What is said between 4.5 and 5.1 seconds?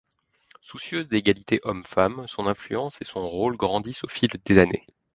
années.